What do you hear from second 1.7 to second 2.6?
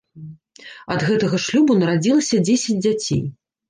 нарадзілася